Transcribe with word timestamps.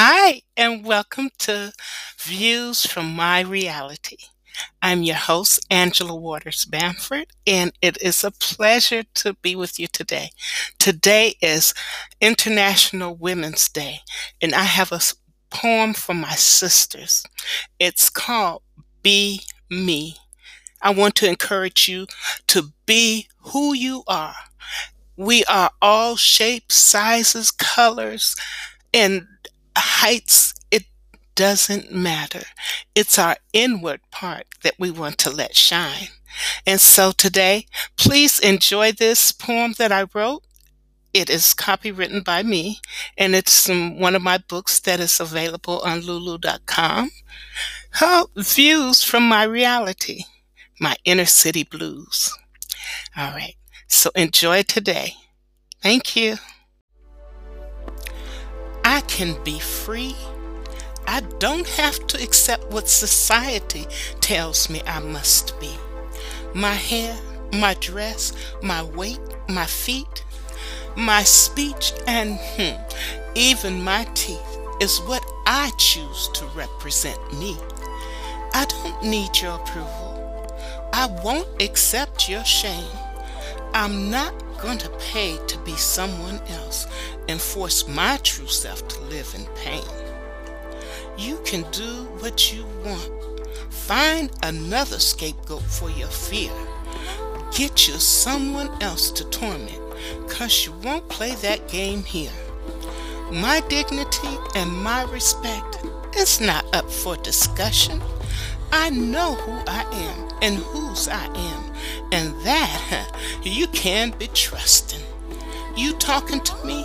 Hi, 0.00 0.42
and 0.56 0.84
welcome 0.84 1.30
to 1.38 1.72
Views 2.20 2.86
from 2.86 3.16
My 3.16 3.40
Reality. 3.40 4.18
I'm 4.80 5.02
your 5.02 5.16
host, 5.16 5.66
Angela 5.72 6.14
Waters 6.14 6.64
Bamford, 6.64 7.32
and 7.48 7.72
it 7.82 8.00
is 8.00 8.22
a 8.22 8.30
pleasure 8.30 9.02
to 9.14 9.34
be 9.42 9.56
with 9.56 9.80
you 9.80 9.88
today. 9.88 10.30
Today 10.78 11.34
is 11.42 11.74
International 12.20 13.16
Women's 13.16 13.68
Day, 13.68 14.02
and 14.40 14.54
I 14.54 14.62
have 14.62 14.92
a 14.92 15.00
poem 15.50 15.94
for 15.94 16.14
my 16.14 16.36
sisters. 16.36 17.24
It's 17.80 18.08
called 18.08 18.62
Be 19.02 19.40
Me. 19.68 20.14
I 20.80 20.90
want 20.90 21.16
to 21.16 21.28
encourage 21.28 21.88
you 21.88 22.06
to 22.46 22.72
be 22.86 23.26
who 23.46 23.74
you 23.74 24.04
are. 24.06 24.36
We 25.16 25.44
are 25.46 25.72
all 25.82 26.14
shapes, 26.14 26.76
sizes, 26.76 27.50
colors, 27.50 28.36
and 28.94 29.26
heights, 29.78 30.54
it 30.70 30.84
doesn't 31.34 31.92
matter. 31.92 32.42
It's 32.94 33.18
our 33.18 33.36
inward 33.52 34.00
part 34.10 34.46
that 34.62 34.74
we 34.78 34.90
want 34.90 35.18
to 35.18 35.30
let 35.30 35.56
shine. 35.56 36.08
And 36.66 36.80
so 36.80 37.12
today, 37.12 37.66
please 37.96 38.38
enjoy 38.38 38.92
this 38.92 39.32
poem 39.32 39.74
that 39.78 39.92
I 39.92 40.06
wrote. 40.14 40.42
It 41.14 41.30
is 41.30 41.54
copywritten 41.54 42.22
by 42.22 42.42
me, 42.42 42.80
and 43.16 43.34
it's 43.34 43.68
one 43.68 44.14
of 44.14 44.22
my 44.22 44.38
books 44.38 44.78
that 44.80 45.00
is 45.00 45.18
available 45.18 45.80
on 45.80 46.00
lulu.com. 46.00 47.10
How 47.92 48.28
views 48.36 49.02
from 49.02 49.26
my 49.26 49.44
reality, 49.44 50.24
my 50.78 50.96
inner 51.04 51.24
city 51.24 51.64
blues. 51.64 52.36
All 53.16 53.30
right, 53.32 53.56
so 53.88 54.10
enjoy 54.14 54.62
today. 54.62 55.14
Thank 55.82 56.14
you. 56.14 56.36
Can 59.18 59.34
be 59.42 59.58
free. 59.58 60.14
I 61.08 61.22
don't 61.40 61.66
have 61.70 62.06
to 62.06 62.22
accept 62.22 62.70
what 62.70 62.88
society 62.88 63.84
tells 64.20 64.70
me 64.70 64.80
I 64.86 65.00
must 65.00 65.58
be. 65.58 65.72
My 66.54 66.74
hair, 66.74 67.18
my 67.52 67.74
dress, 67.80 68.32
my 68.62 68.84
weight, 68.84 69.18
my 69.48 69.66
feet, 69.66 70.24
my 70.96 71.24
speech, 71.24 71.94
and 72.06 72.38
hmm, 72.40 72.80
even 73.34 73.82
my 73.82 74.04
teeth 74.14 74.56
is 74.80 74.98
what 74.98 75.28
I 75.46 75.72
choose 75.78 76.30
to 76.34 76.46
represent 76.54 77.18
me. 77.40 77.56
I 78.54 78.66
don't 78.66 79.02
need 79.02 79.36
your 79.40 79.56
approval. 79.56 80.46
I 80.92 81.06
won't 81.24 81.60
accept 81.60 82.28
your 82.28 82.44
shame. 82.44 82.96
I'm 83.74 84.12
not 84.12 84.32
going 84.58 84.78
to 84.78 84.90
pay 84.98 85.38
to 85.46 85.58
be 85.60 85.76
someone 85.76 86.40
else 86.48 86.86
and 87.28 87.40
force 87.40 87.86
my 87.88 88.16
true 88.18 88.46
self 88.46 88.86
to 88.88 89.00
live 89.02 89.32
in 89.34 89.46
pain. 89.56 89.84
You 91.16 91.40
can 91.44 91.64
do 91.70 92.04
what 92.20 92.52
you 92.52 92.64
want. 92.84 93.10
Find 93.70 94.30
another 94.42 94.98
scapegoat 94.98 95.62
for 95.62 95.90
your 95.90 96.08
fear. 96.08 96.52
Get 97.52 97.88
you 97.88 97.94
someone 97.94 98.70
else 98.82 99.10
to 99.12 99.24
torment, 99.30 99.80
cause 100.28 100.66
you 100.66 100.72
won't 100.84 101.08
play 101.08 101.34
that 101.36 101.68
game 101.68 102.04
here. 102.04 102.32
My 103.32 103.60
dignity 103.68 104.36
and 104.54 104.70
my 104.70 105.02
respect 105.04 105.84
is 106.16 106.40
not 106.40 106.64
up 106.74 106.90
for 106.90 107.16
discussion. 107.16 108.00
I 108.72 108.90
know 108.90 109.34
who 109.34 109.52
I 109.66 109.82
am 109.92 110.28
and 110.42 110.56
whose 110.56 111.08
I 111.08 111.24
am, 111.24 111.72
and 112.12 112.34
that 112.44 113.10
you 113.42 113.66
can 113.68 114.10
be 114.10 114.28
trusting. 114.28 115.02
You 115.76 115.94
talking 115.94 116.40
to 116.40 116.66
me? 116.66 116.84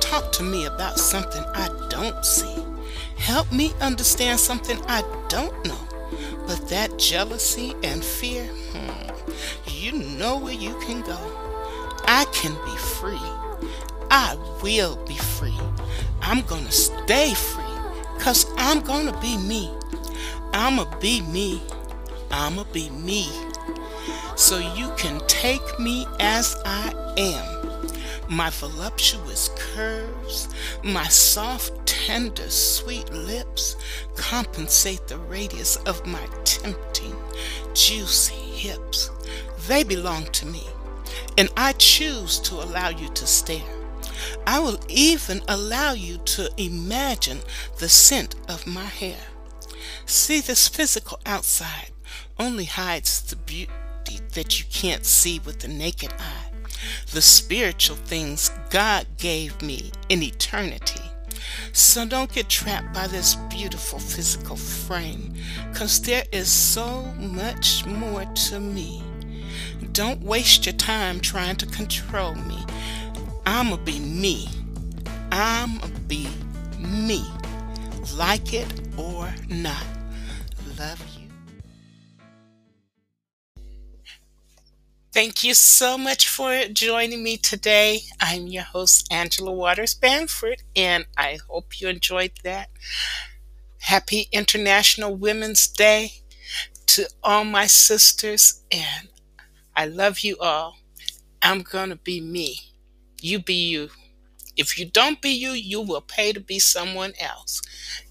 Talk 0.00 0.32
to 0.32 0.42
me 0.42 0.66
about 0.66 0.98
something 0.98 1.42
I 1.54 1.68
don't 1.88 2.24
see. 2.24 2.56
Help 3.16 3.52
me 3.52 3.72
understand 3.80 4.40
something 4.40 4.78
I 4.86 5.02
don't 5.28 5.64
know. 5.64 5.78
But 6.46 6.68
that 6.68 6.98
jealousy 6.98 7.74
and 7.82 8.04
fear, 8.04 8.44
hmm, 8.44 9.10
you 9.68 9.92
know 9.92 10.38
where 10.38 10.54
you 10.54 10.78
can 10.80 11.02
go. 11.02 11.18
I 12.06 12.24
can 12.32 12.54
be 12.64 12.76
free. 12.76 13.20
I 14.10 14.36
will 14.62 14.96
be 15.06 15.14
free. 15.14 15.58
I'm 16.22 16.42
gonna 16.42 16.72
stay 16.72 17.34
free. 17.34 17.64
Cause 18.18 18.46
I'm 18.56 18.80
gonna 18.80 19.18
be 19.20 19.36
me. 19.36 19.70
I'ma 20.52 20.84
be 20.98 21.20
me. 21.22 21.62
I'ma 22.30 22.64
be 22.72 22.90
me. 22.90 23.28
So 24.36 24.58
you 24.58 24.90
can 24.96 25.20
take 25.26 25.78
me 25.78 26.06
as 26.18 26.56
I 26.64 26.92
am. 27.16 27.60
My 28.28 28.50
voluptuous 28.50 29.50
curves, 29.56 30.48
my 30.84 31.04
soft, 31.08 31.84
tender, 31.86 32.48
sweet 32.48 33.12
lips 33.12 33.76
compensate 34.16 35.06
the 35.08 35.18
radius 35.18 35.76
of 35.76 36.06
my 36.06 36.24
tempting, 36.44 37.16
juicy 37.74 38.34
hips. 38.34 39.10
They 39.66 39.82
belong 39.82 40.26
to 40.26 40.46
me, 40.46 40.62
and 41.36 41.48
I 41.56 41.72
choose 41.72 42.38
to 42.40 42.54
allow 42.54 42.88
you 42.90 43.08
to 43.08 43.26
stare. 43.26 43.62
I 44.46 44.58
will 44.60 44.78
even 44.88 45.42
allow 45.48 45.92
you 45.92 46.18
to 46.18 46.50
imagine 46.56 47.40
the 47.78 47.88
scent 47.88 48.36
of 48.48 48.66
my 48.66 48.84
hair. 48.84 49.18
See, 50.10 50.40
this 50.40 50.66
physical 50.66 51.20
outside 51.24 51.92
only 52.36 52.64
hides 52.64 53.22
the 53.22 53.36
beauty 53.36 53.70
that 54.34 54.58
you 54.58 54.64
can't 54.68 55.06
see 55.06 55.38
with 55.38 55.60
the 55.60 55.68
naked 55.68 56.12
eye. 56.18 56.50
The 57.12 57.22
spiritual 57.22 57.94
things 57.94 58.50
God 58.70 59.06
gave 59.18 59.62
me 59.62 59.92
in 60.08 60.24
eternity. 60.24 61.00
So 61.72 62.04
don't 62.06 62.32
get 62.32 62.48
trapped 62.48 62.92
by 62.92 63.06
this 63.06 63.36
beautiful 63.50 64.00
physical 64.00 64.56
frame, 64.56 65.32
because 65.70 66.02
there 66.02 66.24
is 66.32 66.50
so 66.50 67.04
much 67.16 67.86
more 67.86 68.24
to 68.24 68.58
me. 68.58 69.04
Don't 69.92 70.22
waste 70.22 70.66
your 70.66 70.74
time 70.74 71.20
trying 71.20 71.54
to 71.56 71.66
control 71.66 72.34
me. 72.34 72.58
I'ma 73.46 73.76
be 73.76 74.00
me. 74.00 74.48
I'ma 75.30 75.86
be 76.08 76.28
me. 76.80 77.24
Like 78.16 78.52
it 78.52 78.66
or 78.96 79.32
not 79.48 79.84
love 80.80 81.04
you. 81.18 81.28
Thank 85.12 85.44
you 85.44 85.52
so 85.52 85.98
much 85.98 86.26
for 86.26 86.64
joining 86.72 87.22
me 87.22 87.36
today. 87.36 88.00
I'm 88.18 88.46
your 88.46 88.62
host, 88.62 89.06
Angela 89.12 89.52
Waters 89.52 89.92
Bamford, 89.92 90.62
and 90.74 91.04
I 91.18 91.38
hope 91.48 91.80
you 91.80 91.88
enjoyed 91.88 92.32
that. 92.44 92.70
Happy 93.80 94.28
International 94.32 95.14
Women's 95.14 95.68
Day 95.68 96.12
to 96.86 97.10
all 97.22 97.44
my 97.44 97.66
sisters, 97.66 98.64
and 98.72 99.08
I 99.76 99.84
love 99.84 100.20
you 100.20 100.38
all. 100.40 100.78
I'm 101.42 101.60
going 101.60 101.90
to 101.90 101.96
be 101.96 102.22
me. 102.22 102.58
You 103.20 103.38
be 103.40 103.68
you. 103.68 103.90
If 104.56 104.78
you 104.78 104.86
don't 104.86 105.20
be 105.20 105.30
you, 105.30 105.50
you 105.50 105.82
will 105.82 106.00
pay 106.00 106.32
to 106.32 106.40
be 106.40 106.58
someone 106.58 107.12
else, 107.20 107.60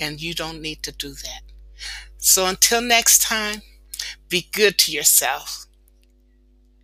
and 0.00 0.20
you 0.20 0.34
don't 0.34 0.60
need 0.60 0.82
to 0.82 0.90
do 0.90 1.10
that. 1.10 1.42
So 2.18 2.46
until 2.46 2.80
next 2.82 3.22
time, 3.22 3.62
be 4.28 4.48
good 4.52 4.78
to 4.80 4.92
yourself. 4.92 5.65